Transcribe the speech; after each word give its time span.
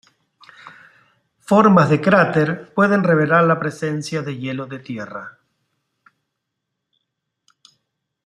Formas 1.41 1.87
de 1.91 2.01
cráter 2.01 2.73
pueden 2.73 3.03
revelar 3.03 3.43
la 3.43 3.59
presencia 3.59 4.23
de 4.23 4.35
hielo 4.39 4.65
de 4.65 4.79
tierra. 4.79 5.37